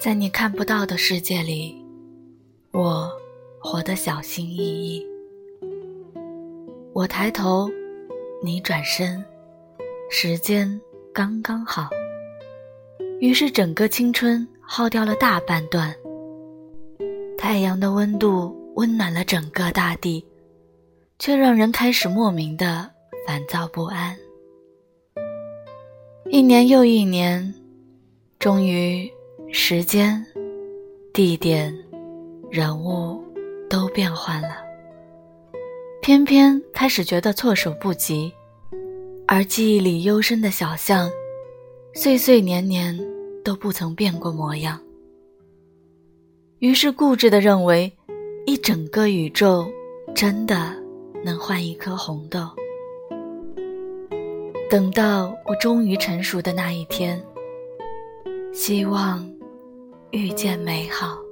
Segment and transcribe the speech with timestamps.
[0.00, 1.76] 在你看不到的世界里，
[2.72, 3.12] 我
[3.58, 5.06] 活得小心翼翼。
[6.94, 7.68] 我抬头，
[8.42, 9.22] 你转身，
[10.10, 10.80] 时间
[11.12, 11.90] 刚刚好。
[13.20, 15.94] 于是整个青春耗掉了大半段。
[17.36, 20.24] 太阳的温度温暖了整个大地，
[21.18, 22.90] 却让人开始莫名的
[23.26, 24.16] 烦躁不安。
[26.30, 27.52] 一年又一年，
[28.38, 29.06] 终于。
[29.52, 30.24] 时间、
[31.12, 31.76] 地点、
[32.50, 33.20] 人物
[33.68, 34.56] 都变换了，
[36.00, 38.32] 偏偏开始觉得措手不及。
[39.26, 41.10] 而记忆里幽深的小巷，
[41.94, 42.96] 岁岁年年
[43.44, 44.80] 都不曾变过模样。
[46.60, 47.92] 于是固执地认为，
[48.46, 49.68] 一整个宇宙
[50.14, 50.76] 真的
[51.24, 52.48] 能换一颗红豆。
[54.70, 57.20] 等到我终于成熟的那一天，
[58.52, 59.28] 希望。
[60.10, 61.29] 遇见美好。